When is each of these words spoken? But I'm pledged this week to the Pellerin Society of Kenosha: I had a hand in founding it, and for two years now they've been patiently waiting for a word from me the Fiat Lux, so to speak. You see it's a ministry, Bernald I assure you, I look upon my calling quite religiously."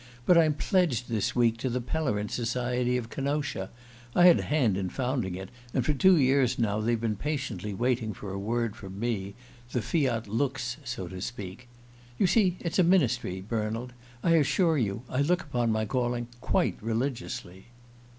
But 0.25 0.35
I'm 0.35 0.55
pledged 0.55 1.09
this 1.09 1.35
week 1.35 1.57
to 1.57 1.69
the 1.69 1.79
Pellerin 1.79 2.27
Society 2.27 2.97
of 2.97 3.11
Kenosha: 3.11 3.69
I 4.15 4.25
had 4.25 4.39
a 4.39 4.41
hand 4.41 4.75
in 4.75 4.89
founding 4.89 5.35
it, 5.35 5.49
and 5.75 5.85
for 5.85 5.93
two 5.93 6.17
years 6.17 6.57
now 6.57 6.81
they've 6.81 6.99
been 6.99 7.15
patiently 7.15 7.75
waiting 7.75 8.11
for 8.11 8.31
a 8.33 8.39
word 8.39 8.75
from 8.75 8.99
me 8.99 9.35
the 9.73 9.81
Fiat 9.83 10.27
Lux, 10.27 10.77
so 10.83 11.07
to 11.07 11.21
speak. 11.21 11.67
You 12.17 12.25
see 12.25 12.57
it's 12.61 12.79
a 12.79 12.83
ministry, 12.83 13.41
Bernald 13.47 13.93
I 14.23 14.37
assure 14.37 14.75
you, 14.79 15.03
I 15.07 15.21
look 15.21 15.43
upon 15.43 15.71
my 15.71 15.85
calling 15.85 16.29
quite 16.39 16.77
religiously." 16.81 17.67